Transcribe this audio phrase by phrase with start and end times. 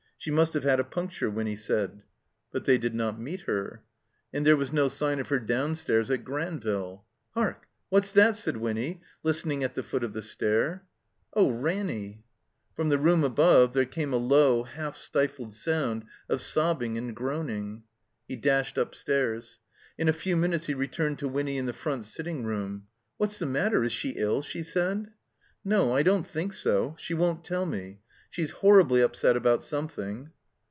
[0.23, 2.03] She must have had a puncture, Winny said.
[2.51, 3.83] 214 THE COMBINED MAZE But they did not meet her.
[4.31, 7.05] And there was no sign of her downstairs at Gran ville.
[7.35, 7.65] ''Hark!
[7.89, 10.85] What's that?" said Winny, listening at the foot of the stair.
[11.33, 12.23] "Oh, Ranny!"
[12.75, 17.81] Prom the room above there came a low, half stifled sound of sobbing and groaning.
[18.27, 19.57] He dashed upstairs.
[19.97, 22.85] In a few minutes he returned to Winny in the front sitting room.
[23.17, 23.83] "What's the matter?
[23.83, 25.09] Is she ill?" she said.
[25.65, 26.95] "No, I don't think so.
[26.99, 28.01] She won't teU me.
[28.33, 30.29] She's horribly upset about something."